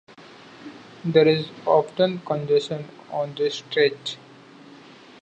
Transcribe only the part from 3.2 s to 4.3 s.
this stretch.